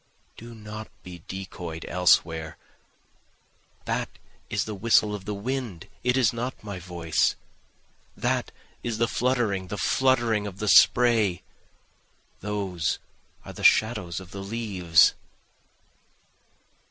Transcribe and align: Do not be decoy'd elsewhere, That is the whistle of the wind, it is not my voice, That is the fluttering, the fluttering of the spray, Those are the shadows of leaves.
Do 0.35 0.55
not 0.55 0.87
be 1.03 1.21
decoy'd 1.27 1.85
elsewhere, 1.87 2.57
That 3.85 4.09
is 4.49 4.65
the 4.65 4.73
whistle 4.73 5.13
of 5.13 5.25
the 5.25 5.35
wind, 5.35 5.87
it 6.03 6.17
is 6.17 6.33
not 6.33 6.63
my 6.63 6.79
voice, 6.79 7.35
That 8.17 8.51
is 8.81 8.97
the 8.97 9.07
fluttering, 9.07 9.67
the 9.67 9.77
fluttering 9.77 10.47
of 10.47 10.57
the 10.57 10.69
spray, 10.69 11.43
Those 12.39 12.97
are 13.45 13.53
the 13.53 13.63
shadows 13.63 14.19
of 14.19 14.33
leaves. 14.33 15.13